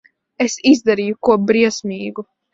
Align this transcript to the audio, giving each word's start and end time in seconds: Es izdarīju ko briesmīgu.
Es 0.45 0.55
izdarīju 0.69 1.19
ko 1.29 1.37
briesmīgu. 1.53 2.29